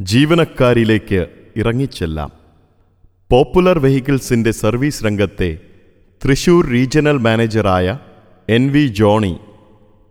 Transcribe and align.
ജീവനക്കാരിലേക്ക് 0.00 1.26
ഇറങ്ങിച്ചെല്ലാം. 1.56 2.32
Popular 3.30 3.78
വെഹിക്കിൾസിന്റെ 3.78 4.50
service 4.50 5.04
രംഗത്തെ 5.04 5.58
Thrissur 6.24 6.66
regional 6.66 7.16
മാനേജറായ 7.16 7.98
എൻ 8.48 8.70
വി 8.70 8.86
ജോണി 8.86 9.36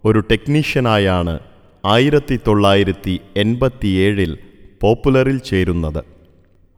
ഒരു 0.05 0.19
ടെക്നീഷ്യനായാണ് 0.19 1.39
ആയിരത്തി 1.85 2.39
തൊള്ളായിരത്തി 2.47 3.19
എൺപത്തിയേഴിൽ 3.37 4.37
പോപ്പുലറിൽ 4.81 5.37
ചേരുന്നത്. 5.37 6.03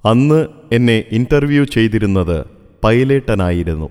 അന്ന് 0.05 0.47
എന്നെ 0.71 1.03
ഇന്റർവ്യൂ 1.11 1.63
ചെയ്തിരുന്നത് 1.63 2.45
പൈലേട്ടനായിരുന്നു 2.83 3.89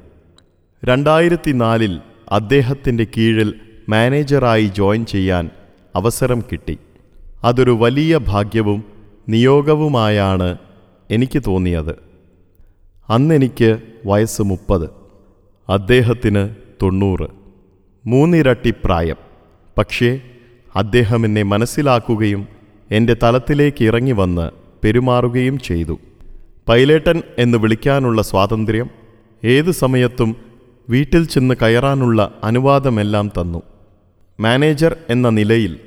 രണ്ടായിരത്തി 0.85 1.53
നാലിൽ 1.53 2.01
അദ്ദേഹത്തിന്റെ 2.33 3.07
കീഴിൽ 3.17 3.55
മാനേജറായി 3.89 4.67
ജോയിൻ 4.67 5.07
ചെയ്യാൻ 5.07 5.51
അവസരം 5.95 6.41
കിട്ടി. 6.53 6.79
അതൊരു 7.45 7.71
വലിയ 7.71 8.17
ഭാഗ്യവും 8.17 8.94
നിയോഗവുമായാണ് 9.29 10.59
എനിക്ക് 11.11 11.43
തോന്നിയത്. 11.47 12.03
അന്നെനിക്ക് 13.09 13.79
വയസ്സ് 14.07 14.43
മുപ്പത്. 14.43 14.91
അദ്ദേഹത്തിന് 15.69 16.49
തൊണ്ണൂറ്. 16.83 17.29
മൂന്നിരട്ടി 18.07 18.75
പ്രായം. 18.85 19.17
പക്ഷേ 19.79 20.21
അദ്ദേഹം 20.77 21.25
എന്നെ 21.25 21.43
മനസ്സിലാക്കുകയും 21.43 22.49
എന്റെ 22.91 23.17
തലത്തിലേക്ക് 23.23 23.85
ഇറങ്ങി 23.85 24.13
വന്ന് 24.13 24.51
പെരുമാറുകയും 24.85 25.59
ചെയ്തു. 25.59 25.99
പൈലേട്ടൻ 26.69 27.23
എന്ന് 27.39 27.59
വിളിക്കാനുള്ള 27.59 28.23
സ്വാതന്ത്ര്യം 28.23 28.91
ഏത് 29.45 29.71
സമയത്തും 29.71 30.37
വീട്ടിൽ 30.89 31.27
ചെന്ന് 31.27 31.55
കയറാനുള്ള 31.63 32.35
അനുവാദമെല്ലാം 32.45 33.29
തന്നു. 33.29 33.63
മാനേജർ 34.41 34.97
എന്ന 35.11 35.29
നിലയിൽ 35.29 35.81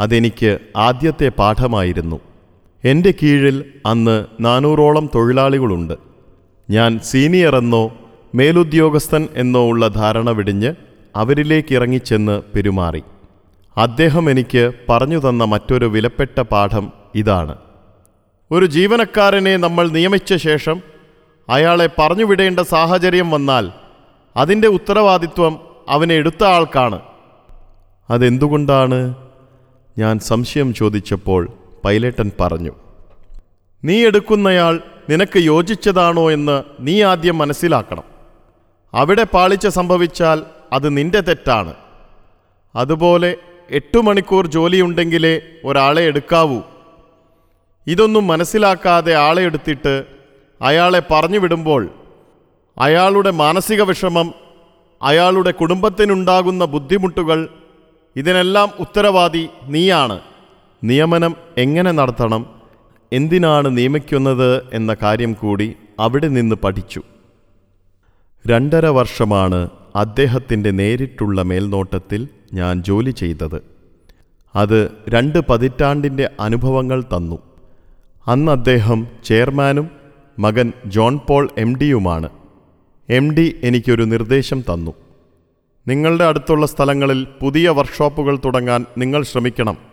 അതെനിക്ക് 0.00 0.58
ആദ്യത്തെ 0.76 1.28
പാഠമായിരുന്നു. 1.28 2.20
എന്റെ 2.84 3.14
കീഴിൽ 3.22 3.64
അന്ന് 3.86 4.26
നാനൂറോളം 4.40 5.10
തൊഴിലാളികളുണ്ട്. 5.14 5.94
ഞാൻ 6.70 7.00
സീനിയർ 7.04 7.56
എന്നോ 7.56 7.92
മേലുദ്യോഗസ്ഥൻ 8.34 9.28
എന്നോ 9.34 9.68
ഉള്ള 9.68 9.88
ധാരണ 9.88 10.30
വിടിഞ്ഞ് 10.30 10.74
അവരിലേക്ക് 11.16 11.74
ഇറങ്ങിച്ചെന്ന് 11.74 12.42
പെരുമാറി. 12.54 13.02
അദ്ദേഹം 13.76 14.30
എനിക്ക് 14.30 14.72
പറഞ്ഞു 14.88 15.28
തന്ന 15.28 15.44
മറ്റൊരു 15.44 15.86
വിലപ്പെട്ട 15.86 16.40
പാഠം 16.40 16.92
ഇതാണ്. 17.14 17.56
ഒരു 18.50 18.66
ജീവനക്കാരനെ 18.66 19.56
നമ്മൾ 19.56 19.88
നിയമിച്ച 19.88 20.34
ശേഷം 20.34 20.82
അയാളെ 21.48 21.90
പറഞ്ഞുവിടേണ്ട 21.98 22.60
സാഹചര്യം 22.60 23.30
വന്നാൽ 23.30 23.70
അതിന്റെ 24.36 24.68
ഉത്തരവാദിത്വം 24.68 25.60
അവനെ 25.88 26.14
എടുത്ത 26.14 26.44
ആൾക്കാണ്. 26.44 27.00
അതെന്തുകൊണ്ടാണ്? 28.10 29.14
ഞാൻ 29.98 30.18
സംശയം 30.18 30.74
ചോദിച്ചപ്പോൾ 30.74 31.48
പൈലറ്റൻ 31.84 32.30
പറഞ്ഞു 32.40 32.72
നീ 33.84 34.06
എടുക്കുന്നയാൾ 34.06 34.80
നിനക്ക് 35.10 35.38
യോജിച്ചതാണോ 35.38 36.30
എന്ന് 36.30 36.62
നീ 36.80 37.02
ആദ്യം 37.02 37.38
മനസ്സിലാക്കണം. 37.38 38.02
അവിടെ 38.94 39.24
പാളിച്ച 39.24 39.66
സംഭവിച്ചാൽ 39.66 40.42
അത് 40.72 40.96
നിന്റെ 40.96 41.20
തെറ്റാണ്. 41.20 41.74
അതുപോലെ 42.76 43.36
എട്ടു 43.70 43.98
മണിക്കൂർ 43.98 44.46
ജോലിയുണ്ടെങ്കിലേ 44.46 45.40
ഒരാളെ 45.64 46.02
എടുക്കാവൂ. 46.02 46.60
ഇതൊന്നും 47.86 48.26
മനസ്സിലാക്കാതെ 48.26 49.14
ആളെ 49.14 49.42
എടുത്തിട്ട് 49.42 50.04
അയാളെ 50.62 51.02
പറഞ്ഞു 51.10 51.38
വിടുമ്പോൾ 51.38 51.88
അയാളുടെ 52.78 53.30
മാനസിക 53.30 53.82
വിഷമം 53.82 54.34
അയാളുടെ 55.02 55.50
കുടുംബത്തിനുണ്ടാകുന്ന 55.50 56.64
ബുദ്ധിമുട്ടുകൾ 56.64 57.48
ഇതിനെല്ലാം 58.16 58.70
ഉത്തരവാദി 58.80 59.48
നീയാണ്. 59.64 60.20
നിയമനം 60.84 61.36
എങ്ങനെ 61.58 61.90
നടത്തണം? 61.90 62.46
എന്തിനാണ് 63.12 63.78
നിയമിക്കുന്നത് 63.78 64.62
എന്ന 64.74 64.96
കാര്യം 65.02 65.32
കൂടി 65.32 65.74
അവിടെ 65.98 66.28
നിന്ന് 66.28 66.56
പഠിച്ചു. 66.56 67.02
രണ്ടര 68.46 68.86
വർഷമാണ് 68.86 69.68
അദ്ദേഹത്തിന്റെ 69.96 70.70
നേരിട്ടുള്ള 70.70 71.42
മേൽനോട്ടത്തിൽ 71.42 72.28
ഞാൻ 72.52 72.82
ജോലി 72.82 73.10
ചെയ്തത്. 73.10 73.62
അത് 74.56 74.90
രണ്ട് 75.08 75.38
പതിറ്റാണ്ടിന്റെ 75.48 76.30
അനുഭവങ്ങൾ 76.40 77.02
തന്നു. 77.02 77.38
അന്ന് 78.26 78.52
അദ്ദേഹം 78.52 79.06
ചെയർമാനും 79.24 79.90
മകൻ 80.38 80.72
ജോൺ 80.86 81.20
പോൾ 81.28 81.48
എം 81.58 81.76
ഡിയുമാണ്. 81.76 82.28
എം 83.08 83.34
ഡി 83.34 83.56
എനിക്കൊരു 83.62 84.02
നിർദ്ദേശം 84.02 84.60
തന്നു. 84.60 84.94
നിങ്ങളുടെ 85.88 86.24
അടുത്തുള്ള 86.24 86.66
സ്ഥലങ്ങളിൽ 86.66 87.26
പുതിയ 87.40 87.68
വർക്ക്ഷോപ്പുകൾ 87.68 88.38
തുടങ്ങാൻ 88.44 88.86
നിങ്ങൾ 88.98 89.22
ശ്രമിക്കണം. 89.22 89.89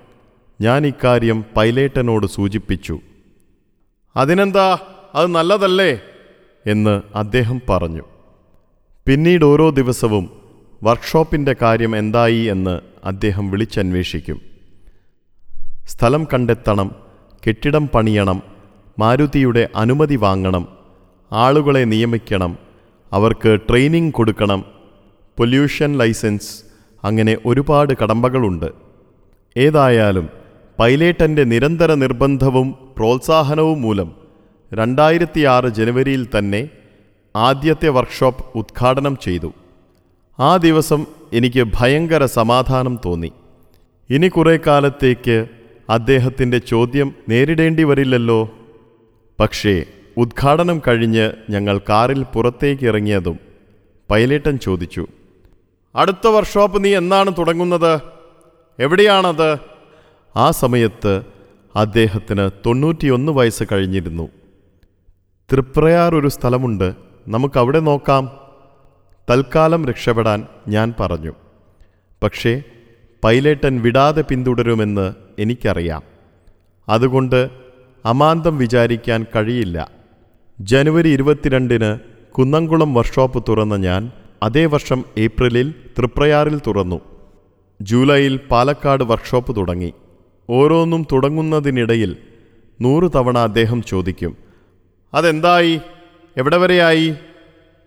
ഞാൻ 0.61 0.87
ഇക്കാര്യം 0.87 1.45
പൈലേട്ടനോട് 1.57 2.27
സൂചിപ്പിച്ചു. 2.27 2.99
അതിനെന്താ? 4.15 4.77
അത് 5.15 5.27
നല്ലതല്ലേ? 5.27 6.01
എന്ന് 6.65 7.01
അദ്ദേഹം 7.15 7.61
പറഞ്ഞു. 7.69 8.01
പിന്നീട് 9.07 9.45
ഓരോ 9.45 9.69
ദിവസവും 9.69 10.29
വർക്ക്ഷോപ്പിന്റെ 10.83 11.55
കാര്യം 11.61 11.97
എന്തായി 11.97 12.39
എന്ന് 12.39 12.79
അദ്ദേഹം 13.03 13.51
വിളിച്ചന്വേഷിക്കും. 13.51 14.41
സ്ഥലം 15.87 16.27
കണ്ടെത്തണം 16.33 16.95
കെട്ടിടം 17.47 17.87
പണിയണം 17.87 18.41
മാരുതിയുടെ 18.99 19.69
അനുമതി 19.75 20.15
വാങ്ങണം 20.15 20.67
ആളുകളെ 21.31 21.83
നിയമിക്കണം 21.83 22.57
അവർക്ക് 23.13 23.59
ട്രെയിനിങ് 23.69 24.11
കൊടുക്കണം 24.11 24.65
പൊല്യൂഷൻ 25.37 25.97
ലൈസൻസ് 25.97 26.63
അങ്ങനെ 27.03 27.37
ഒരുപാട് 27.45 27.93
കടമ്പകളുണ്ട്. 28.03 28.65
ഏതായാലും 29.57 30.46
പൈലേട്ടന്റെ 30.79 31.43
നിരന്തര 31.43 31.93
നിർബന്ധവും 31.93 32.75
പ്രോത്സാഹനവും 32.97 33.81
മൂലം 33.81 34.11
രണ്ടായിരത്തിയാറ് 34.73 35.67
ജനുവരിയിൽ 35.67 36.27
തന്നെ 36.37 36.69
ആദ്യത്തെ 37.35 37.89
വർക്ക്ഷോപ്പ് 37.89 38.45
ഉദ്ഘാടനം 38.55 39.17
ചെയ്തു. 39.17 39.53
ആ 40.39 40.57
ദിവസം 40.57 41.05
എനിക്ക് 41.33 41.63
ഭയങ്കര 41.79 42.25
സമാധാനം 42.25 42.99
തോന്നി. 43.05 43.31
ഇനി 44.09 44.27
കുറേ 44.27 44.59
കാലത്തേക്ക് 44.67 45.47
അദ്ദേഹത്തിന്റെ 45.89 46.57
ചോദ്യം 46.57 47.13
നേരിടേണ്ടി 47.29 47.83
വരില്ലല്ലോ. 47.83 48.49
പക്ഷേ 49.39 49.85
ഉദ്ഘാടനം 50.17 50.81
കഴിഞ്ഞ് 50.87 51.31
ഞങ്ങൾ 51.49 51.77
കാറിൽ 51.89 52.23
പുറത്തേക്ക് 52.23 52.85
ഇറങ്ങിയതും 52.85 53.39
പൈലറ്റൻ 54.11 54.57
ചോദിച്ചു 54.57 55.07
അടുത്ത 55.95 56.27
വർക്ക്ഷോപ്പ് 56.27 56.83
നീ 56.85 56.95
എന്നാണ് 56.95 57.31
തുടങ്ങുന്നത്? 57.37 57.99
എവിടെയാണത്? 58.79 59.76
ആ 60.35 60.51
സമയത്ത് 60.51 61.21
അദ്ദേഹത്തിന് 61.75 62.49
തൊണ്ണൂറ്റിയൊന്ന് 62.65 63.31
വയസ്സ് 63.31 63.63
കഴിഞ്ഞിരുന്നു. 63.71 64.29
തൃപ്രയാർ 65.51 66.15
ഒരു 66.15 66.27
സ്ഥലമുണ്ട്. 66.27 66.95
നമുക്കവിടെ 67.27 67.79
നോക്കാം. 67.79 68.37
തൽക്കാലം 69.29 69.85
രക്ഷപ്പെടാൻ 69.85 70.47
ഞാൻ 70.67 70.93
പറഞ്ഞു. 70.99 71.33
പക്ഷേ 72.23 72.63
പൈലറ്റൻ 73.23 73.81
വിടാതെ 73.81 74.21
പിന്തുടരുമെന്ന് 74.21 75.13
എനിക്കറിയാം. 75.39 76.01
അതുകൊണ്ട് 76.89 77.49
അമാന്തം 78.05 78.57
വിചാരിക്കാൻ 78.57 79.25
കഴിയില്ല. 79.35 79.91
ജനുവരി 80.59 81.09
ഇരുപത്തിരണ്ടിന് 81.09 81.99
കുന്നംകുളം 82.31 82.93
വർക്ക്ഷോപ്പ് 82.93 83.43
തുറന്ന 83.49 83.75
ഞാൻ 83.75 84.11
അതേ 84.43 84.65
വർഷം 84.65 85.05
ഏപ്രിലിൽ 85.17 85.73
തൃപ്രയാറിൽ 85.97 86.61
തുറന്നു. 86.67 87.01
ജൂലൈയിൽ 87.81 88.39
പാലക്കാട് 88.51 89.03
വർക്ക്ഷോപ്പ് 89.03 89.55
തുടങ്ങി. 89.55 89.93
ഓരോന്നും 90.49 91.07
തുടങ്ങുന്നതിനിടയിൽ 91.11 92.17
നൂറ് 92.81 93.11
തവണ 93.15 93.37
അദ്ദേഹം 93.37 93.83
ചോദിക്കും 93.83 94.37
അതെന്തായി? 95.13 95.81
എവിടെ 96.37 96.57
വരെയായി? 96.57 97.15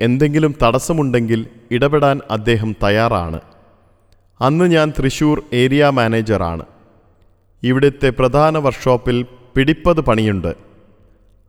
എന്തെങ്കിലും 0.01 0.55
തടസ്സമുണ്ടെങ്കിൽ 0.63 1.47
ഇടപെടാൻ 1.71 2.21
അദ്ദേഹം 2.31 2.77
തയ്യാറാണ്. 2.83 3.41
അന്ന് 4.41 4.65
ഞാൻ 4.65 4.93
തൃശൂർ 4.99 5.43
ഏരിയ 5.53 5.89
മാനേജറാണ് 5.89 6.65
ഇവിടുത്തെ 7.63 8.11
പ്രധാന 8.11 8.59
വർക്ക്ഷോപ്പിൽ 8.59 9.27
പിടിപ്പത് 9.57 10.01
പണിയുണ്ട്. 10.01 10.55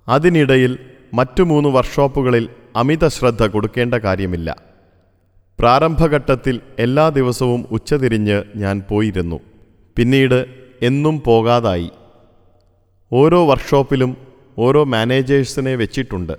അതിനിടയിൽ 0.08 0.80
മറ്റു 1.14 1.44
മൂന്ന് 1.44 1.70
വർക്ക്ഷോപ്പുകളിൽ 1.70 2.50
അമിത 2.76 3.08
ശ്രദ്ധ 3.08 3.46
കൊടുക്കേണ്ട 3.46 3.94
കാര്യമില്ല. 3.94 4.58
പ്രാരംഭഘട്ടത്തിൽ 5.60 6.62
എല്ലാ 6.80 7.10
ദിവസവും 7.10 7.66
ഉച്ചതിരിഞ്ഞ് 7.72 8.44
ഞാൻ 8.56 8.84
പോയിരുന്നു. 8.90 9.40
പിന്നീട് 9.96 10.61
എന്നും 10.82 11.24
പോകാതായി. 11.26 11.92
ഓരോ 13.14 13.48
വർക്ക്ഷോപ്പിലും 13.48 14.18
ഓരോ 14.58 14.84
മാനേജേഴ്സിനെ 14.84 15.76
വെച്ചിട്ടുണ്ട്. 15.76 16.34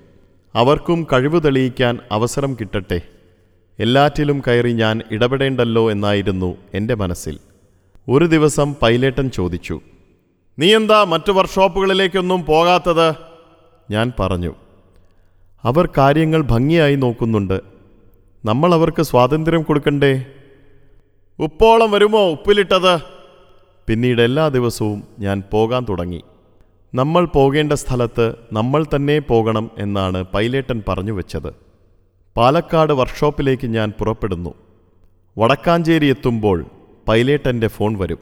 അവർക്കും 0.55 1.07
കഴിവ് 1.13 1.45
തെളിയിക്കാൻ 1.45 1.99
അവസരം 2.13 2.57
കിട്ടട്ടെ. 2.61 3.01
എല്ലാറ്റിലും 3.79 4.43
കയറി 4.47 4.73
ഞാൻ 4.73 5.03
ഇടപെടേണ്ടല്ലോ 5.11 5.91
എന്നായിരുന്നു 5.91 6.57
എന്റെ 6.75 6.95
മനസ്സിൽ. 6.95 7.39
ഒരു 8.09 8.25
ദിവസം 8.25 8.75
പൈലേട്ടൻ 8.75 9.31
ചോദിച്ചു 9.31 9.81
നീ 10.59 10.77
എന്താ 10.77 11.05
മറ്റു 11.05 11.33
വർക്ക്ഷോപ്പുകളിലേക്കൊന്നും 11.33 12.45
പോകാത്തത്? 12.45 13.15
ഞാൻ 13.91 14.13
പറഞ്ഞു 14.21 14.55
അവർ 15.65 15.89
കാര്യങ്ങൾ 15.99 16.43
ഭംഗിയായി 16.43 16.95
നോക്കുന്നുണ്ട്. 16.95 17.61
നമ്മൾ 18.45 18.75
അവർക്ക് 18.75 19.03
സ്വാതന്ത്ര്യം 19.03 19.63
കൊടുക്കണ്ടേ? 19.63 20.27
ഉപ്പോളം 21.39 21.91
വരുമോ 21.91 22.31
ഉപ്പിലിട്ടത്? 22.31 23.12
പിന്നീട് 23.89 24.23
എല്ലാ 24.23 24.49
ദിവസവും 24.49 25.05
ഞാൻ 25.19 25.43
പോകാൻ 25.53 25.87
തുടങ്ങി. 25.89 26.23
നമ്മൾ 26.95 27.25
പോകേണ്ട 27.25 27.73
സ്ഥലത്ത് 27.73 28.35
നമ്മൾ 28.53 28.85
തന്നെ 28.97 29.19
പോകണം 29.19 29.71
എന്നാണ് 29.79 30.25
പൈലേട്ടൻ 30.25 30.83
പറഞ്ഞു 30.89 31.13
വെച്ചത്. 31.13 31.55
പാലക്കാട് 32.37 32.93
വർക്ക്ഷോപ്പിലേക്ക് 32.93 33.67
ഞാൻ 33.67 33.93
പുറപ്പെടുന്നു. 33.99 34.55
വടക്കാഞ്ചേരി 35.39 36.07
എത്തുമ്പോൾ 36.07 36.67
പൈലേട്ടന്റെ 37.09 37.67
ഫോൺ 37.67 37.99
വരും. 37.99 38.19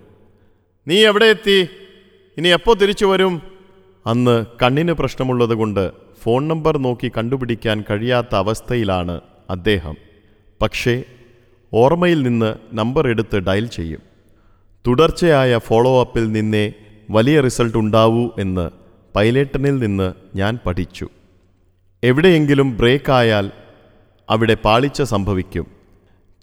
നീ 0.88 1.06
എവിടെ 1.06 1.24
എത്തി? 1.24 1.68
ഇനി 2.38 2.48
എപ്പോൾ 2.48 2.76
തിരിച്ചു 2.76 3.06
വരും? 3.06 3.42
അന്ന് 4.06 4.46
കണ്ണിന് 4.62 4.92
പ്രശ്നമുള്ളതുകൊണ്ട് 4.92 5.92
ഫോൺ 6.22 6.48
നമ്പർ 6.48 6.78
നോക്കി 6.78 7.12
കണ്ടുപിടിക്കാൻ 7.18 7.84
കഴിയാത്ത 7.90 8.34
അവസ്ഥയിലാണ് 8.34 9.20
അദ്ദേഹം. 9.50 9.96
പക്ഷേ 10.62 11.04
ഓർമ്മയിൽ 11.72 12.22
നിന്ന് 12.22 12.54
നമ്പർ 12.72 13.08
എടുത്ത് 13.08 13.36
ഡയൽ 13.36 13.66
ചെയ്യും. 13.66 14.09
തുടർച്ചയായ 14.86 15.58
ഫോളോ 15.58 16.00
അപ്പിൽ 16.00 16.32
നിന്നേ 16.32 16.72
വലിയ 17.10 17.40
റിസൾട്ട് 17.40 17.78
ഉണ്ടാവൂ 17.78 18.28
എന്ന് 18.38 18.70
പൈലറ്റനിൽ 19.16 19.78
നിന്ന് 19.78 20.12
ഞാൻ 20.34 20.58
പഠിച്ചു. 20.66 21.08
എവിടെയെങ്കിലും 22.04 22.76
ബ്രേക്ക് 22.76 23.12
ആയാൽ 23.12 23.50
അവിടെ 24.30 24.54
പാളിച്ച 24.54 25.02
സംഭവിക്കും. 25.02 25.66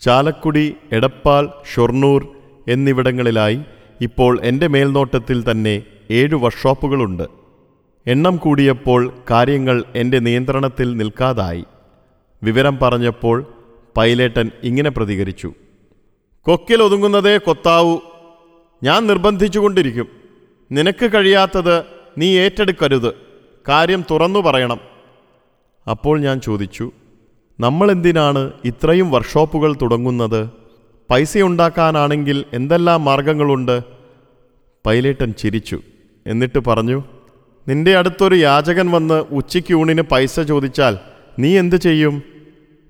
ചാലക്കുടി 0.01 0.75
എടപ്പാൾ 0.91 1.49
ഷൊർണൂർ 1.75 2.27
എന്നിവിടങ്ങളിലായി 2.67 3.61
ഇപ്പോൾ 4.01 4.39
എന്റെ 4.43 4.67
മേൽനോട്ടത്തിൽ 4.67 5.51
തന്നെ 5.51 5.83
ഏഴ് 6.11 6.35
വർക്ക്ഷോപ്പുകളുണ്ട്. 6.35 7.23
എണ്ണം 8.07 8.37
കൂടിയപ്പോൾ 8.37 9.13
കാര്യങ്ങൾ 9.31 9.83
എന്റെ 9.95 10.19
നിയന്ത്രണത്തിൽ 10.19 10.97
നിൽക്കാതായി. 10.97 11.65
വിവരം 12.43 12.77
പറഞ്ഞപ്പോൾ 12.77 13.45
പൈലറ്റൻ 13.97 14.51
ഇങ്ങനെ 14.63 14.89
പ്രതികരിച്ചു. 14.89 15.53
കൊക്കിൽ 16.41 16.83
ഒതുങ്ങുന്നതേ 16.83 17.37
കൊത്താവൂ 17.37 17.97
ഞാൻ 18.83 19.07
നിർബന്ധിച്ചുകൊണ്ടിരിക്കും. 19.07 20.07
നിനക്ക് 20.71 21.13
കഴിയാത്തത് 21.13 21.83
നീ 22.17 22.37
ഏറ്റെടുക്കരുത്. 22.37 23.13
കാര്യം 23.67 24.03
തുറന്നു 24.11 24.39
പറയണം. 24.39 24.79
അപ്പോൾ 25.91 26.19
ഞാൻ 26.19 26.39
ചോദിച്ചു 26.39 26.91
നമ്മൾ 27.59 27.91
എന്തിനാണ് 27.91 28.51
ഇത്രയും 28.65 29.11
വർക്ക്ഷോപ്പുകൾ 29.11 29.75
തുടങ്ങുന്നത്? 29.81 30.49
പൈസ 31.11 31.27
പൈസയുണ്ടാക്കാനാണെങ്കിൽ 31.27 32.45
എന്തെല്ലാം 32.53 33.05
മാർഗങ്ങളുണ്ട്? 33.05 33.83
പൈലേട്ടൻ 34.85 35.33
ചിരിച്ചു. 35.33 35.81
എന്നിട്ട് 36.27 36.59
പറഞ്ഞു 36.59 37.03
നിന്റെ 37.67 37.97
അടുത്തൊരു 37.97 38.35
യാചകൻ 38.35 38.91
വന്ന് 38.91 39.13
ഉച്ചയ്ക്ക് 39.13 39.73
ഊണിന് 39.73 40.01
പൈസ 40.01 40.39
ചോദിച്ചാൽ 40.39 40.97
നീ 41.39 41.59
എന്ത് 41.59 41.75
ചെയ്യും? 41.75 42.23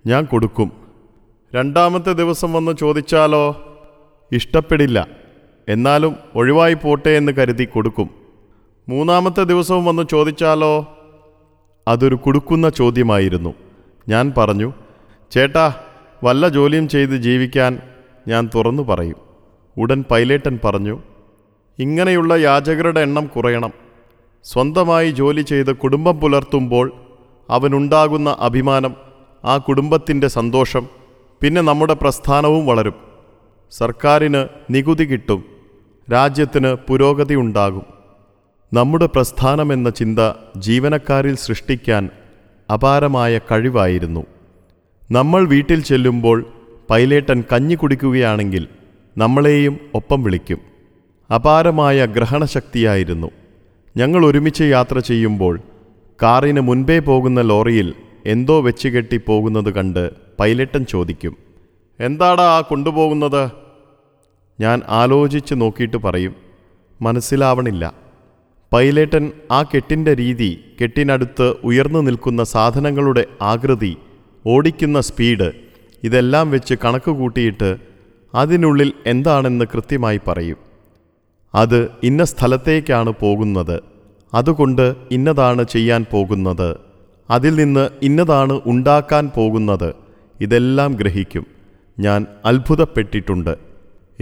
ഞാൻ 0.07 0.25
കൊടുക്കും. 0.25 0.71
രണ്ടാമത്തെ 1.55 2.11
ദിവസം 2.13 2.53
വന്ന് 2.53 2.71
ചോദിച്ചാലോ? 2.77 3.63
ഇഷ്ടപ്പെടില്ല. 4.31 5.26
എന്നാലും 5.67 6.15
ഒഴിവായി 6.35 6.73
പോട്ടെ 6.73 7.09
എന്ന് 7.09 7.31
കരുതി 7.31 7.65
കൊടുക്കും. 7.65 8.09
മൂന്നാമത്തെ 8.89 9.43
ദിവസവും 9.43 9.85
വന്ന് 9.85 10.03
ചോദിച്ചാലോ? 10.11 10.97
അതൊരു 11.87 12.15
കുടുക്കുന്ന 12.15 12.69
ചോദ്യമായിരുന്നു. 12.69 13.53
ഞാൻ 14.09 14.33
പറഞ്ഞു 14.37 14.73
ചേട്ടാ 15.31 15.73
വല്ല 16.23 16.47
ജോലിയും 16.47 16.87
ചെയ്ത് 16.87 17.17
ജീവിക്കാൻ 17.17 17.79
ഞാൻ 18.27 18.49
തുറന്നു 18.55 18.83
പറയും. 18.83 19.15
ഉടൻ 19.77 20.05
പൈലേട്ടൻ 20.11 20.59
പറഞ്ഞു 20.65 20.99
ഇങ്ങനെയുള്ള 21.79 22.33
യാചകരുടെ 22.33 22.99
എണ്ണം 22.99 23.27
കുറയണം. 23.27 23.71
സ്വന്തമായി 24.43 25.11
ജോലി 25.11 25.41
ചെയ്ത് 25.41 25.75
കുടുംബം 25.75 26.19
പുലർത്തുമ്പോൾ 26.19 26.91
അവനുണ്ടാകുന്ന 27.49 28.37
അഭിമാനം 28.39 28.95
ആ 29.45 29.57
കുടുംബത്തിന്റെ 29.57 30.27
സന്തോഷം 30.27 30.87
പിന്നെ 31.41 31.61
നമ്മുടെ 31.61 31.93
പ്രസ്ഥാനവും 31.93 32.65
വളരും. 32.65 32.93
സർക്കാരിന് 33.71 34.47
നികുതി 34.69 35.03
കിട്ടും. 35.03 35.56
രാജ്യത്തിന് 36.11 36.75
പുരോഗതി 36.87 37.35
ഉണ്ടാകും. 37.35 37.85
നമ്മുടെ 38.73 39.05
പ്രസ്ഥാനമെന്ന 39.05 39.89
ചിന്ത 39.89 40.19
ജീവനക്കാരിൽ 40.57 41.35
സൃഷ്ടിക്കാൻ 41.35 42.09
അപാരമായ 42.73 43.39
കഴിവായിരുന്നു. 43.51 44.23
നമ്മൾ 45.11 45.47
വീട്ടിൽ 45.47 45.83
ചെല്ലുമ്പോൾ 45.83 46.45
പൈലേട്ടൻ 46.89 47.43
കഞ്ഞി 47.51 47.75
കുടിക്കുകയാണെങ്കിൽ 47.75 48.67
നമ്മളെയും 49.17 49.79
ഒപ്പം 49.95 50.23
വിളിക്കും. 50.23 50.59
അപാരമായ 51.35 52.05
ഗ്രഹണശക്തിയായിരുന്നു. 52.05 53.31
ഞങ്ങൾ 53.97 54.25
ഒരുമിച്ച് 54.25 54.63
യാത്ര 54.63 54.99
ചെയ്യുമ്പോൾ 54.99 55.59
കാറിന് 56.23 56.59
മുൻപേ 56.59 56.99
പോകുന്ന 56.99 57.41
ലോറിയിൽ 57.41 57.93
എന്തോ 58.25 58.61
വെച്ചുകെട്ടി 58.61 59.17
പോകുന്നത് 59.17 59.73
കണ്ട് 59.73 60.11
പൈലറ്റൻ 60.39 60.85
ചോദിക്കും 60.85 61.37
എന്താടാ 61.99 62.43
ആ 62.43 62.61
കൊണ്ടുപോകുന്നത്? 62.61 63.66
ഞാൻ 64.59 64.81
ആലോചിച്ച് 64.87 65.55
നോക്കിയിട്ട് 65.61 65.97
പറയും 65.97 66.35
മനസ്സിലാവണില്ല. 67.01 67.93
പൈലേട്ടൻ 68.73 69.31
ആ 69.51 69.63
കെട്ടിന്റെ 69.63 70.13
രീതി 70.13 70.59
കെട്ടിനടുത്ത് 70.79 71.53
ഉയർന്നു 71.63 72.01
നിൽക്കുന്ന 72.01 72.43
സാധനങ്ങളുടെ 72.43 73.25
ആകൃതി 73.41 73.97
ഓടിക്കുന്ന 74.45 74.99
സ്പീഡ് 74.99 75.51
ഇതെല്ലാം 76.03 76.51
വെച്ച് 76.51 76.75
കണക്ക് 76.83 77.11
കൂട്ടിയിട്ട് 77.11 77.77
അതിനുള്ളിൽ 78.35 78.93
എന്താണെന്ന് 79.05 79.65
കൃത്യമായി 79.73 80.19
പറയും. 80.27 80.57
അത് 81.55 81.79
ഇന്ന 82.03 82.23
സ്ഥലത്തേക്കാണ് 82.23 83.13
പോകുന്നത് 83.21 83.77
അതുകൊണ്ട് 84.33 84.95
ഇന്നതാണ് 85.11 85.63
ചെയ്യാൻ 85.63 86.05
പോകുന്നത് 86.11 86.69
അതിൽ 87.29 87.55
നിന്ന് 87.55 87.89
ഇന്നതാണ് 88.01 88.61
ഉണ്ടാക്കാൻ 88.65 89.31
പോകുന്നത് 89.35 89.95
ഇതെല്ലാം 90.41 90.93
ഗ്രഹിക്കും. 90.93 91.45
ഞാൻ 91.99 92.25
അത്ഭുതപ്പെട്ടിട്ടുണ്ട്. 92.45 93.66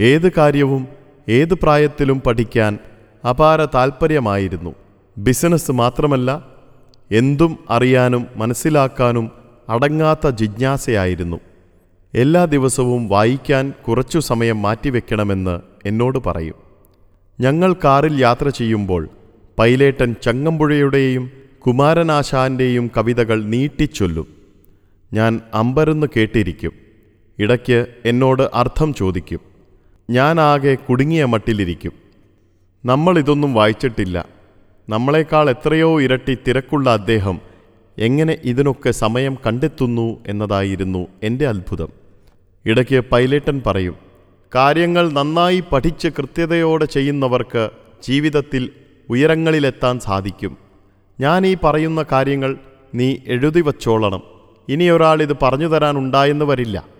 ഏത് 0.00 0.32
കാര്യവും 0.32 0.88
ഏത് 1.28 1.54
പ്രായത്തിലും 1.54 2.20
പഠിക്കാൻ 2.20 2.78
അപാര 3.28 3.64
താൽപ്പര്യമായിരുന്നു. 3.64 4.74
ബിസിനസ് 5.18 5.72
മാത്രമല്ല 5.72 6.46
എന്തും 7.10 7.58
അറിയാനും 7.70 8.26
മനസ്സിലാക്കാനും 8.36 9.30
അടങ്ങാത്ത 9.68 10.28
ജിജ്ഞാസയായിരുന്നു. 10.28 11.40
എല്ലാ 12.14 12.44
ദിവസവും 12.44 13.08
വായിക്കാൻ 13.08 13.72
കുറച്ചു 13.88 14.18
സമയം 14.18 14.62
മാറ്റിവെക്കണമെന്ന് 14.62 15.60
എന്നോട് 15.86 16.18
പറയും. 16.18 16.54
ഞങ്ങൾ 17.40 17.72
കാറിൽ 17.72 18.20
യാത്ര 18.20 18.48
ചെയ്യുമ്പോൾ 18.48 19.08
പൈലേട്ടൻ 19.58 20.14
ചങ്ങമ്പുഴയുടെയും 20.22 21.30
കുമാരനാശാന്റെയും 21.66 22.90
കവിതകൾ 22.96 23.44
നീട്ടിച്ചൊല്ലും. 23.44 24.26
ഞാൻ 25.12 25.40
അമ്പരന്ന് 25.54 26.06
കേട്ടിരിക്കും. 26.16 26.72
ഇടയ്ക്ക് 27.38 27.86
എന്നോട് 28.04 28.50
അർത്ഥം 28.54 28.94
ചോദിക്കും. 28.94 29.55
ഞാനാകെ 30.10 30.74
കുടുങ്ങിയ 30.74 31.24
മട്ടിലിരിക്കും. 31.24 31.92
നമ്മൾ 32.84 33.18
ഇതൊന്നും 33.18 33.54
വായിച്ചിട്ടില്ല. 33.54 34.28
നമ്മളെക്കാൾ 34.88 35.50
എത്രയോ 35.50 36.00
ഇരട്ടി 36.00 36.38
തിരക്കുള്ള 36.48 36.90
അദ്ദേഹം 36.90 37.40
എങ്ങനെ 37.98 38.38
ഇതിനൊക്കെ 38.44 38.90
സമയം 38.90 39.38
കണ്ടെത്തുന്നു 39.46 40.24
എന്നതായിരുന്നു 40.26 41.06
എന്റെ 41.22 41.46
അത്ഭുതം. 41.46 41.88
ഇടയ്ക്ക് 42.64 43.00
പൈലറ്റൻ 43.00 43.62
പറയും 43.66 43.96
കാര്യങ്ങൾ 44.54 45.10
നന്നായി 45.10 45.64
പഠിച്ച് 45.72 46.08
കൃത്യതയോടെ 46.08 46.84
ചെയ്യുന്നവർക്ക് 46.84 47.70
ജീവിതത്തിൽ 48.02 48.70
ഉയരങ്ങളിലെത്താൻ 49.10 50.00
സാധിക്കും. 50.00 50.56
ഞാൻ 51.20 51.46
ഈ 51.46 51.56
പറയുന്ന 51.64 52.04
കാര്യങ്ങൾ 52.12 52.56
നീ 52.94 53.16
എഴുതി 53.26 53.60
വച്ചോളണം. 53.60 54.22
ഇനിയൊരാൾ 54.68 55.22
ഇത് 55.22 55.36
പറഞ്ഞു 55.42 55.66
തരാനുണ്ടായെന്ന് 55.66 56.44
വരില്ല. 56.44 56.95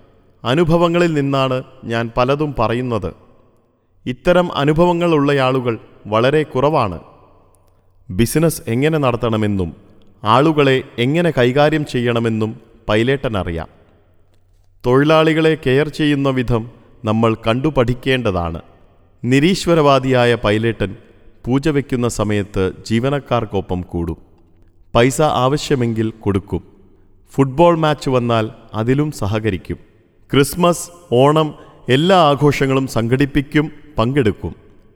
അനുഭവങ്ങളിൽ 0.46 1.14
നിന്നാണ് 1.14 1.62
ഞാൻ 1.84 2.10
പലതും 2.16 2.54
പറയുന്നത്. 2.58 3.14
ഇത്തരം 4.06 4.56
അനുഭവങ്ങളുള്ള 4.56 5.32
ആളുകൾ 5.32 5.78
വളരെ 6.06 6.42
കുറവാണ്. 6.42 7.00
ബിസിനസ് 8.10 8.62
എങ്ങനെ 8.68 8.98
നടത്തണമെന്നും 8.98 9.76
ആളുകളെ 10.24 10.82
എങ്ങനെ 10.98 11.32
കൈകാര്യം 11.38 11.86
ചെയ്യണമെന്നും 11.86 12.60
പൈലേട്ടൻ 12.88 13.38
അറിയാം. 13.38 13.68
തൊഴിലാളികളെ 14.86 15.58
കെയർ 15.66 15.88
ചെയ്യുന്ന 15.88 16.28
വിധം 16.28 16.70
നമ്മൾ 17.04 17.34
കണ്ടു 17.34 17.68
പഠിക്കേണ്ടതാണ് 17.68 18.62
നിരീശ്വരവാദിയായ 19.24 20.34
പൈലേട്ടൻ 20.34 20.96
പൂജ 21.46 21.68
വയ്ക്കുന്ന 21.68 22.08
സമയത്ത് 22.08 22.72
ജീവനക്കാർക്കൊപ്പം 22.86 23.80
കൂടും. 23.80 24.16
പൈസ 24.94 25.22
ആവശ്യമെങ്കിൽ 25.22 26.10
കൊടുക്കും. 26.10 26.62
ഫുട്ബോൾ 27.34 27.78
മാച്ച് 27.78 28.10
വന്നാൽ 28.10 28.50
അതിലും 28.74 29.12
സഹകരിക്കും. 29.12 29.95
ക്രിസ്മസ് 30.32 30.90
ഓണം 31.12 31.54
എല്ലാ 31.88 32.16
ആഘോഷങ്ങളും 32.16 32.86
സംഘടിപ്പിക്കും 32.86 33.72
പങ്കെടുക്കും. 33.98 34.54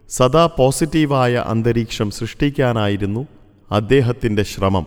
സദാ 0.08 0.46
പോസിറ്റീവായ 0.46 1.34
അന്തരീക്ഷം 1.34 2.10
സൃഷ്ടിക്കാനായിരുന്നു 2.10 3.26
അദ്ദേഹത്തിന്റെ 3.70 4.42
ശ്രമം. 4.42 4.86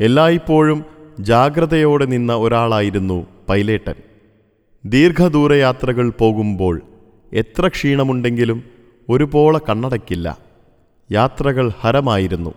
എല്ലായ്പ്പോഴും 0.00 0.84
ജാഗ്രതയോടെ 1.20 2.04
നിന്ന 2.04 2.34
ഒരാളായിരുന്നു 2.34 3.26
പൈലേട്ടൻ. 3.48 3.94
ദീർഘദൂരയാത്രകൾ 4.84 6.10
പോകുമ്പോൾ 6.10 6.82
എത്ര 7.32 7.68
ക്ഷീണമുണ്ടെങ്കിലും 7.68 8.64
ഒരുപോലെ 9.08 9.60
കണ്ണടക്കില്ല. 9.70 10.38
യാത്രകൾ 11.12 11.72
ഹരമായിരുന്നു. 11.80 12.54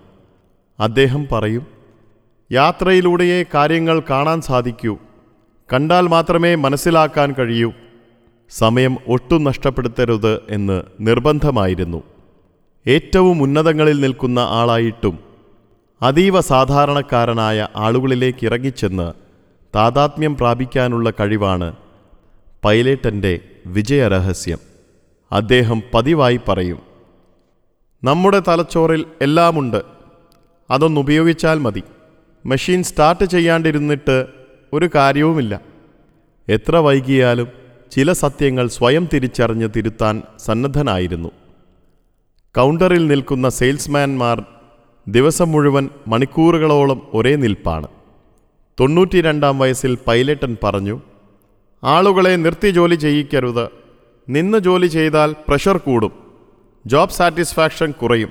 അദ്ദേഹം 0.79 1.27
പറയും 1.31 1.67
യാത്രയിലൂടെയേ 2.51 3.45
കാര്യങ്ങൾ 3.53 4.03
കാണാൻ 4.09 4.41
സാധിക്കൂ. 4.41 4.97
കണ്ടാൽ 5.73 6.07
മാത്രമേ 6.07 6.55
മനസ്സിലാക്കാൻ 6.55 7.31
കഴിയൂ. 7.31 7.71
സമയം 8.49 8.97
ഒട്ടും 9.07 9.43
നഷ്ടപ്പെടുത്തരുത് 9.43 10.41
എന്ന് 10.49 10.83
നിർബന്ധമായിരുന്നു. 10.99 12.03
ഏറ്റവും 12.87 13.41
ഉന്നതങ്ങളിൽ 13.41 13.99
നിൽക്കുന്ന 13.99 14.39
ആളായിട്ടും 14.39 15.19
അതീവ 16.01 16.39
സാധാരണക്കാരനായ 16.41 17.67
ആളുകളിലേക്ക് 17.75 18.45
ഇറങ്ങിച്ചെന്ന് 18.45 19.13
താതാത്മ്യം 19.75 20.37
പ്രാപിക്കാനുള്ള 20.37 21.11
കഴിവാണ് 21.11 21.75
പൈലറ്റന്റെ 22.65 23.39
വിജയരഹസ്യം. 23.65 24.57
അദ്ദേഹം 25.31 25.83
പതിവായി 25.93 26.39
പറയും 26.47 26.79
നമ്മുടെ 28.03 28.41
തലച്ചോറിൽ 28.47 29.05
എല്ലാമുണ്ട്. 29.21 29.81
അതൊന്നുപയോഗിച്ചാൽ 30.69 31.59
മതി. 31.59 31.83
മെഷീൻ 32.45 32.83
സ്റ്റാർട്ട് 32.83 33.25
ചെയ്യാണ്ടിരുന്നിട്ട് 33.25 34.36
ഒരു 34.73 34.89
കാര്യവുമില്ല. 34.95 35.61
എത്ര 36.49 36.75
വൈകിയാലും 36.75 37.47
ചില 37.91 38.13
സത്യങ്ങൾ 38.13 38.67
സ്വയം 38.67 39.09
തിരിച്ചറിഞ്ഞ് 39.13 39.69
തിരുത്താൻ 39.75 40.21
സന്നദ്ധനായിരുന്നു. 40.37 41.29
കൗണ്ടറിൽ 42.57 43.07
നിൽക്കുന്ന 43.07 43.49
സെയിൽസ്മാൻമാർ 43.49 44.45
ദിവസം 45.07 45.51
മുഴുവൻ 45.51 45.89
മണിക്കൂറുകളോളം 46.07 47.07
ഒരേ 47.13 47.35
നിൽപ്പാണ്. 47.35 47.87
തൊണ്ണൂറ്റിരണ്ടാം 48.79 49.59
വയസ്സിൽ 49.59 49.97
പൈലറ്റൻ 50.07 50.57
പറഞ്ഞു 50.63 51.01
ആളുകളെ 51.83 52.35
നിർത്തി 52.35 52.69
ജോലി 52.69 52.95
ചെയ്യിക്കരുത്. 52.95 53.69
നിന്ന് 54.29 54.57
ജോലി 54.57 54.87
ചെയ്താൽ 54.87 55.35
പ്രഷർ 55.47 55.77
കൂടും. 55.77 56.11
ജോബ് 56.85 57.09
സാറ്റിസ്ഫാക്ഷൻ 57.09 57.91
കുറയും. 57.91 58.29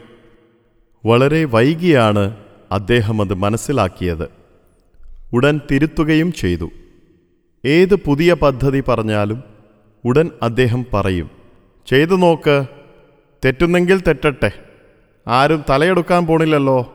വളരെ 1.07 1.45
വൈകിയാണ് 1.45 2.37
അദ്ദേഹം 2.73 3.21
അത് 3.21 3.35
മനസ്സിലാക്കിയത്. 3.35 4.46
ഉടൻ 5.33 5.61
തിരുത്തുകയും 5.71 6.33
ചെയ്തു. 6.33 6.71
ഏത് 7.65 7.95
പുതിയ 7.95 8.35
പദ്ധതി 8.35 8.83
പറഞ്ഞാലും 8.89 9.43
ഉടൻ 10.05 10.31
അദ്ദേഹം 10.43 10.87
പറയും. 10.93 11.31
ചെയ്തു 11.87 12.15
നോക്ക്. 12.15 12.67
തെറ്റുന്നെങ്കിൽ 13.45 14.01
തെറ്റട്ടെ. 14.01 14.51
ആരും 15.29 15.65
തലയെടുക്കാൻ 15.71 16.27
പോണില്ലല്ലോ. 16.27 16.93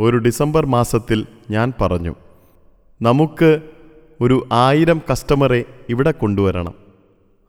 ഒരു 0.00 0.16
ഡിസംബർ 0.16 0.66
മാസത്തിൽ 0.66 1.26
ഞാൻ 1.50 1.72
പറഞ്ഞു 1.80 2.14
നമുക്ക് 3.02 3.60
ഒരു 4.20 4.48
ആയിരം 4.52 5.02
കസ്റ്റമറെ 5.10 5.64
ഇവിടെ 5.88 6.10
കൊണ്ടുവരണം. 6.10 6.74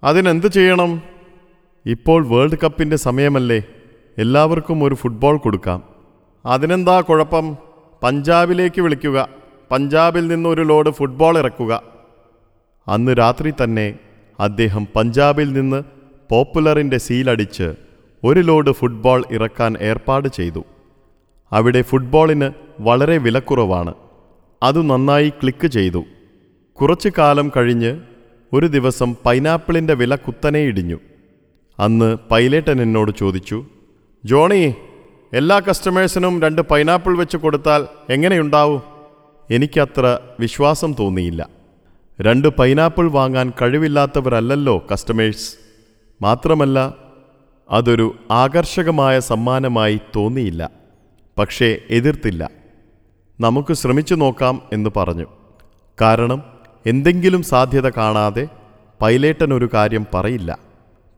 അതിനെന്ത് 0.04 0.48
ചെയ്യണം? 0.48 1.02
ഇപ്പോൾ 1.86 2.28
വേൾഡ് 2.28 2.58
കപ്പിന്റെ 2.64 2.96
സമയമല്ലേ. 2.96 3.64
എല്ലാവർക്കും 4.18 4.84
ഒരു 4.84 4.96
ഫുട്ബോൾ 4.96 5.38
കൊടുക്കാം. 5.38 5.84
അതിനെന്താ 6.46 7.02
കുഴപ്പം? 7.02 7.58
പഞ്ചാബിലേക്ക് 8.04 8.82
വിളിക്കുക. 8.82 9.39
പഞ്ചാബിൽ 9.72 10.28
നിന്നൊരു 10.28 10.62
ലോഡ് 10.62 10.90
ഫുട്ബോൾ 10.90 11.38
ഇറക്കുക. 11.38 11.84
അന്ന് 12.88 13.12
രാത്രി 13.12 13.54
തന്നെ 13.64 14.00
അദ്ദേഹം 14.40 14.88
പഞ്ചാബിൽ 14.96 15.54
നിന്ന് 15.54 15.84
പോപ്പുലറിന്റെ 16.30 16.98
സീലടിച്ച് 16.98 17.74
ഒരു 18.24 18.40
ലോഡ് 18.40 18.72
ഫുട്ബോൾ 18.72 19.24
ഇറക്കാൻ 19.32 19.78
ഏർപ്പാട് 19.82 20.28
ചെയ്തു. 20.28 20.64
അവിടെ 21.52 21.82
ഫുട്ബോളിന് 21.82 22.52
വളരെ 22.80 23.18
വിലക്കുറവാണ്. 23.18 23.94
അത് 24.64 24.90
നന്നായി 24.90 25.30
ക്ലിക്ക് 25.30 25.68
ചെയ്തു. 25.68 26.04
കുറച്ചു 26.82 27.12
കാലം 27.18 27.52
കഴിഞ്ഞ് 27.58 28.00
ഒരു 28.54 28.66
ദിവസം 28.66 29.16
പൈനാപ്പിളിന്റെ 29.26 29.94
വില 29.94 30.16
കുത്തനെ 30.16 30.60
ഇടിഞ്ഞു. 30.60 31.00
അന്ന് 31.80 32.18
പൈലറ്റൻ 32.32 32.82
എന്നോട് 32.82 33.12
ചോദിച്ചു 33.12 33.66
ജോണി 34.26 34.74
എല്ലാ 35.34 35.60
കസ്റ്റമേഴ്സിനും 35.60 36.42
രണ്ട് 36.42 36.62
പൈനാപ്പിൾ 36.62 37.18
വെച്ച് 37.18 37.38
കൊടുത്താൽ 37.38 37.88
എങ്ങനെയുണ്ടാവും? 38.10 38.89
എനിക്കത്ര 39.52 40.20
വിശ്വാസം 40.40 40.94
തോന്നിയില്ല. 41.00 41.50
രണ്ട് 42.22 42.48
പൈനാപ്പിൾ 42.48 43.12
വാങ്ങാൻ 43.12 43.54
കഴിവില്ലാത്തവരല്ലല്ലോ 43.62 44.86
കസ്റ്റമേഴ്സ്. 44.94 45.56
മാത്രമല്ല 46.22 46.96
അതൊരു 47.72 48.16
ആകർഷകമായ 48.32 49.20
സമ്മാനമായി 49.20 50.00
തോന്നിയില്ല. 50.16 50.70
പക്ഷേ 51.38 51.78
എതിർത്തില്ല. 51.90 52.50
നമുക്ക് 53.40 53.74
ശ്രമിച്ചു 53.74 54.16
നോക്കാം 54.16 54.62
എന്ന് 54.74 54.90
പറഞ്ഞു. 54.98 55.26
കാരണം 56.02 56.44
എന്തെങ്കിലും 56.86 57.44
സാധ്യത 57.44 57.90
കാണാതെ 57.90 58.48
പൈലേട്ടൻ 59.02 59.54
ഒരു 59.54 59.70
കാര്യം 59.74 60.08
പറയില്ല. 60.14 60.58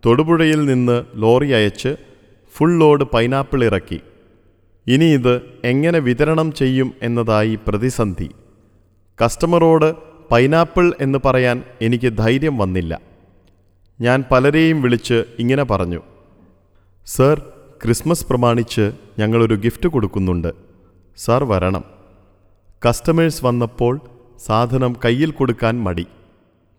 തൊടുപുഴയിൽ 0.06 0.66
നിന്ന് 0.66 1.04
ലോറി 1.16 1.50
അയച്ച് 1.52 1.96
ഫുൾ 2.58 2.80
ലോഡ് 2.80 3.04
പൈനാപ്പിൾ 3.04 3.64
ഇറക്കി. 3.64 4.02
ഇനി 4.88 5.06
ഇത് 5.06 5.42
എങ്ങനെ 5.64 6.00
വിതരണം 6.00 6.54
ചെയ്യും 6.54 6.94
എന്നതായി 7.02 7.60
പ്രതിസന്ധി. 7.68 8.30
കസ്റ്റമറോട് 9.26 9.96
പൈനാപ്പിൾ 10.32 10.94
എന്ന് 11.02 11.20
പറയാൻ 11.26 11.64
എനിക്ക് 11.82 12.18
ധൈര്യം 12.18 12.58
വന്നില്ല. 12.58 13.02
ഞാൻ 14.02 14.24
പലരെയും 14.32 14.82
വിളിച്ച് 14.82 15.24
ഇങ്ങനെ 15.40 15.64
പറഞ്ഞു. 15.64 16.02
സർ 17.06 17.40
ക്രിസ്മസ് 17.84 18.28
പ്രമാണിച്ച് 18.28 18.92
ഞങ്ങളൊരു 19.20 19.56
ഗിഫ്റ്റ് 19.56 19.90
കൊടുക്കുന്നുണ്ട്. 19.90 20.54
സർ 21.18 21.44
വരണം. 21.44 21.84
കസ്റ്റമേഴ്സ് 22.90 23.46
വന്നപ്പോൾ 23.46 24.00
സാധനം 24.46 24.96
കയ്യിൽ 25.06 25.32
കൊടുക്കാൻ 25.32 25.84
മടി. 25.84 26.08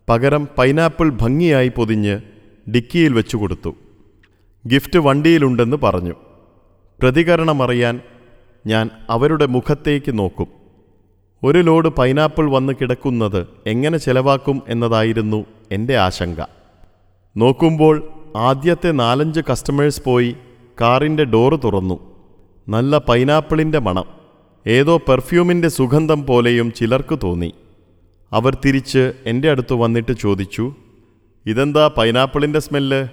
പകരം 0.09 0.49
പൈനാപ്പിൾ 0.59 1.11
ഭംഗിയായി 1.11 1.69
പൊതിഞ്ഞ് 1.69 2.21
ഡിക്കിയിൽ 2.71 3.13
വെച്ചു 3.13 3.37
കൊടുത്തു. 3.37 3.75
ഗിഫ്റ്റ് 4.67 4.99
വണ്ടിയിലുണ്ടെന്ന് 4.99 5.77
പറഞ്ഞു. 5.77 6.15
പ്രതികരണമറിയാൻ 7.01 8.01
ഞാൻ 8.67 8.91
അവരുടെ 9.11 9.47
മുഖത്തേക്ക് 9.47 10.19
നോക്കും. 10.19 10.47
ഒരു 11.45 11.59
ലോഡ് 11.59 11.89
പൈനാപ്പിൾ 11.89 12.51
വന്ന് 12.51 12.73
കിടക്കുന്നത് 12.73 13.47
എങ്ങനെ 13.67 13.99
ചെലവാക്കും 13.99 14.63
എന്നതായിരുന്നു 14.69 15.47
എന്റെ 15.73 15.97
ആശങ്ക. 15.97 16.37
നോക്കുമ്പോൾ 17.37 18.09
ആദ്യത്തെ 18.37 18.91
നാലഞ്ച് 18.91 19.41
കസ്റ്റമേഴ്സ് 19.53 20.03
പോയി 20.05 20.37
കാറിന്റെ 20.81 21.25
ഡോറ് 21.25 21.61
തുറന്നു. 21.65 22.01
നല്ല 22.69 22.99
പൈനാപ്പിളിന്റെ 22.99 23.79
മണം. 23.79 24.05
ഏതോ 24.67 24.97
പെർഫ്യൂമിന്റെ 24.97 25.69
സുഗന്ധം 25.69 26.27
പോലെയും 26.27 26.73
ചിലർക്ക് 26.73 27.19
തോന്നി. 27.23 27.55
അവർ 28.33 28.59
തിരിച്ച് 28.65 29.13
എന്റെ 29.27 29.51
അടുത്ത് 29.51 29.73
വന്നിട്ട് 29.73 30.13
ചോദിച്ചു 30.13 30.75
ഇതെന്താ 31.47 31.91
പൈനാപ്പിളിന്റെ 31.99 32.59
സ്മെല്ല്? 32.59 33.09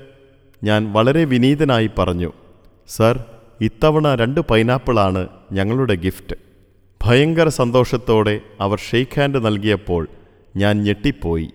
ഞാൻ 0.64 0.94
വളരെ 0.94 1.24
വിനീതനായി 1.24 1.90
പറഞ്ഞു 1.98 2.32
സർ 2.88 3.24
ഇത്തവണ 3.62 4.16
രണ്ട് 4.16 4.42
പൈനാപ്പിളാണ് 4.42 5.28
ഞങ്ങളുടെ 5.52 5.96
ഗിഫ്റ്റ്. 5.96 6.36
ഭയങ്കര 7.06 7.48
സന്തോഷത്തോടെ 7.48 8.42
അവർ 8.62 8.80
ഷെയ്ക്ക് 8.80 9.20
ഹാൻഡ് 9.20 9.46
നൽകിയപ്പോൾ 9.46 10.08
ഞാൻ 10.56 10.84
ഞെട്ടിപ്പോയി. 10.84 11.50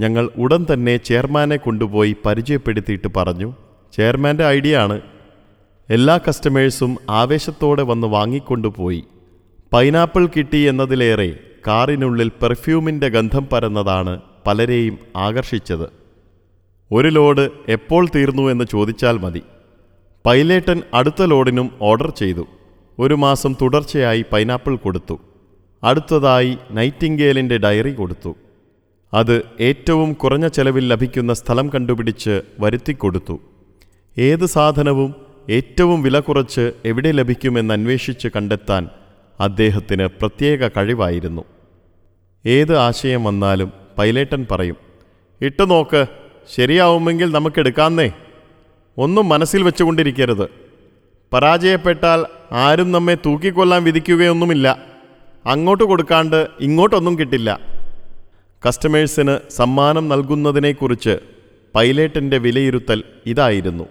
ഞങ്ങൾ 0.00 0.30
ഉടൻ 0.36 0.66
തന്നെ 0.72 0.96
ചെയർമാനെ 0.96 1.56
കൊണ്ടുപോയി 1.56 2.16
പരിചയപ്പെടുത്തിയിട്ട് 2.26 3.08
പറഞ്ഞു 3.16 3.54
ചെയർമാന്റെ 3.92 4.44
ഐഡിയ 4.46 4.76
ആണ്. 4.76 5.00
എല്ലാ 5.90 6.20
കസ്റ്റമേഴ്സും 6.28 6.96
ആവേശത്തോടെ 7.10 7.82
വന്ന് 7.82 8.06
വാങ്ങിക്കൊണ്ടുപോയി. 8.06 9.04
പൈനാപ്പിൾ 9.72 10.26
കിട്ടി 10.26 10.56
എന്നതിലേറെ 10.56 11.38
കാറിനുള്ളിൽ 11.66 12.28
പെർഫ്യൂമിന്റെ 12.28 13.08
ഗന്ധം 13.08 13.46
പരന്നതാണ് 13.46 14.20
പലരെയും 14.46 14.98
ആകർഷിച്ചത്. 15.16 15.88
ഒരു 16.92 17.08
ലോഡ് 17.08 17.50
എപ്പോൾ 17.68 18.08
തീർന്നു 18.14 18.42
എന്ന് 18.42 18.64
ചോദിച്ചാൽ 18.70 19.18
മതി. 19.18 19.42
പൈലേട്ടൻ 20.26 20.82
അടുത്ത 20.94 21.22
ലോഡിനും 21.22 21.70
ഓർഡർ 21.80 22.10
ചെയ്തു. 22.10 22.46
ഒരു 22.98 23.14
മാസം 23.14 23.54
തുടർച്ചയായി 23.62 24.24
പൈനാപ്പിൾ 24.32 24.76
കൊടുത്തു. 24.76 25.20
അടുത്തതായി 25.84 26.58
നൈറ്റിംഗേലിന്റെ 26.70 27.58
ഡയറി 27.58 27.92
കൊടുത്തു. 27.94 28.36
അത് 29.14 29.42
ഏറ്റവും 29.60 30.12
കുറഞ്ഞ 30.12 30.46
ചെലവിൽ 30.48 30.88
ലഭിക്കുന്ന 30.88 31.34
സ്ഥലം 31.34 31.68
കണ്ടുപിടിച്ച് 31.68 32.42
വരുത്തിക്കൊടുത്തു 32.60 33.40
ഏത് 34.18 34.46
സാധനവും 34.46 35.14
ഏറ്റവും 35.50 36.02
വില 36.02 36.18
കുറച്ച് 36.18 36.72
എവിടെ 36.84 37.10
ലഭിക്കുമെന്ന് 37.10 37.74
അന്വേഷിച്ച് 37.74 38.28
കണ്ടെത്താൻ 38.36 38.88
അദ്ദേഹത്തിന് 39.40 40.06
പ്രത്യേക 40.06 40.68
കഴിവായിരുന്നു. 40.68 41.44
ഏത് 42.46 42.76
ആശയം 42.76 43.24
വന്നാലും 43.24 43.72
പൈലേട്ടൻ 43.98 44.46
പറയും 44.50 44.76
ഇട്ടു 45.40 45.62
നോക്ക് 45.62 46.06
ശരിയാവുമെങ്കിൽ 46.56 47.32
നമുക്കെടുക്കാന്നേ 47.32 48.12
ഒന്നും 48.98 49.28
മനസ്സിൽ 49.28 49.62
വെച്ചുകൊണ്ടിരിക്കരുത്. 49.62 50.48
പരാജയപ്പെട്ടാൽ 51.32 52.26
ആരും 52.52 52.92
നമ്മെ 52.92 53.14
തൂക്കിക്കൊല്ലാൻ 53.14 53.84
വിധിക്കുകയൊന്നുമില്ല. 53.84 54.78
അങ്ങോട്ട് 55.46 55.84
കൊടുക്കാണ്ട് 55.84 56.46
ഇങ്ങോട്ടൊന്നും 56.60 57.18
കിട്ടില്ല. 57.18 57.60
കസ്റ്റമേഴ്സിന് 58.68 59.38
സമ്മാനം 59.50 60.08
നൽകുന്നതിനെക്കുറിച്ച് 60.08 61.18
പൈലറ്റിന്റെ 61.74 62.38
വിലയിരുത്തൽ 62.38 63.02
ഇതായിരുന്നു. 63.26 63.84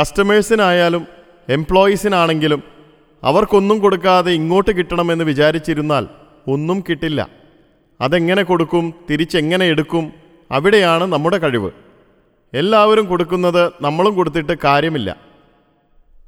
കസ്റ്റമേഴ്സിനായാലും 0.00 1.06
എംപ്ലോയീസിനാണെങ്കിലും 1.48 2.62
അവർക്കൊന്നും 3.22 3.78
കൊടുക്കാതെ 3.78 4.32
ഇങ്ങോട്ട് 4.32 4.70
കിട്ടണമെന്ന് 4.70 5.24
വിചാരിച്ചിരുന്നാൽ 5.24 6.06
ഒന്നും 6.48 6.84
കിട്ടില്ല. 6.88 7.28
അതെങ്ങനെ 8.00 8.42
കൊടുക്കും 8.42 8.94
തിരിച്ചെങ്ങനെ 9.10 9.66
എടുക്കും 9.66 10.12
അവിടെയാണ് 10.50 11.04
നമ്മുടെ 11.04 11.38
കഴിവ്. 11.38 11.70
എല്ലാവരും 12.56 13.06
കൊടുക്കുന്നത് 13.06 13.72
നമ്മളും 13.80 14.14
കൊടുത്തിട്ട് 14.14 14.58
കാര്യമില്ല. 14.64 15.16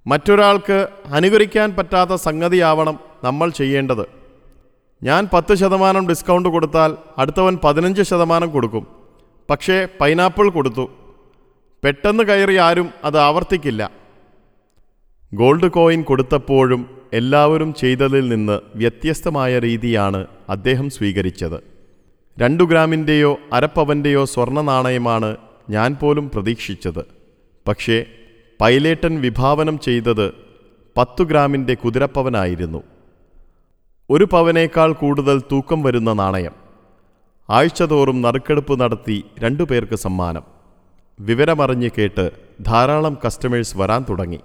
മറ്റൊരാൾക്ക് 0.07 0.89
അനുകരിക്കാൻ 1.07 1.77
പറ്റാത്ത 1.79 2.15
സംഗതിയാവണം 2.15 2.99
നമ്മൾ 3.25 3.51
ചെയ്യേണ്ടത്. 3.51 4.07
ഞാൻ 5.03 5.29
പത്ത് 5.33 5.55
ശതമാനം 5.55 6.09
ഡിസ്കൗണ്ട് 6.09 6.49
കൊടുത്താൽ 6.49 6.97
അടുത്തവൻ 7.19 7.59
പതിനഞ്ച് 7.65 8.03
ശതമാനം 8.03 8.51
കൊടുക്കും. 8.51 8.87
പക്ഷേ 9.51 9.89
പൈനാപ്പിൾ 10.01 10.51
കൊടുത്തു. 10.51 10.91
പെട്ടെന്ന് 11.85 12.25
കയറി 12.25 12.57
ആരും 12.57 12.91
അത് 13.05 13.19
ആവർത്തിക്കില്ല. 13.19 13.91
ഗോൾഡ് 15.35 15.71
കോയിൻ 15.71 16.03
കൊടുത്തപ്പോഴും 16.03 16.99
എല്ലാവരും 17.13 17.75
ചെയ്തതിൽ 17.75 18.29
നിന്ന് 18.29 18.61
വ്യത്യസ്തമായ 18.75 19.59
രീതിയാണ് 19.59 20.27
അദ്ദേഹം 20.49 20.91
സ്വീകരിച്ചത്. 20.91 21.65
രണ്ടു 22.39 22.65
ഗ്രാമിന്റെയോ 22.65 23.39
അരപ്പവന്റെയോ 23.53 24.25
സ്വർണ 24.25 24.61
നാണയമാണ് 24.61 25.37
ഞാൻ 25.71 25.95
പോലും 25.95 26.31
പ്രതീക്ഷിച്ചത്. 26.31 27.05
പക്ഷേ 27.69 28.05
പൈലേട്ടൻ 28.61 29.21
വിഭാവനം 29.21 29.79
ചെയ്തത് 29.79 30.33
പത്തു 30.97 31.25
ഗ്രാമിന്റെ 31.25 31.75
കുതിരപ്പവനായിരുന്നു. 31.75 32.83
ഒരു 34.11 34.25
പവനേക്കാൾ 34.25 34.93
കൂടുതൽ 34.93 35.41
തൂക്കം 35.41 35.83
വരുന്ന 35.83 36.13
നാണയം. 36.13 36.53
ആഴ്ചതോറും 37.51 38.23
നറുക്കെടുപ്പ് 38.23 38.81
നടത്തി 38.81 39.25
രണ്ടു 39.41 39.63
പേർക്ക് 39.63 39.97
സമ്മാനം. 39.97 40.43
വിവരമറിഞ്ഞ് 41.21 41.91
കേട്ട് 41.99 42.31
ധാരാളം 42.61 43.19
കസ്റ്റമേഴ്സ് 43.27 43.77
വരാൻ 43.77 44.05
തുടങ്ങി. 44.09 44.41